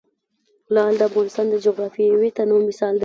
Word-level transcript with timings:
لعل 0.73 0.93
د 0.99 1.01
افغانستان 1.09 1.45
د 1.49 1.55
جغرافیوي 1.65 2.29
تنوع 2.37 2.61
مثال 2.69 2.93
دی. 2.97 2.99